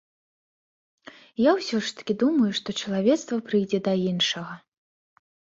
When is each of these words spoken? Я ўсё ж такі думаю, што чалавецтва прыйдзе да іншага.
Я 1.41 1.51
ўсё 1.59 1.77
ж 1.89 1.93
такі 1.99 2.13
думаю, 2.25 2.49
што 2.63 2.69
чалавецтва 2.85 3.37
прыйдзе 3.51 3.81
да 3.89 3.93
іншага. 4.11 4.53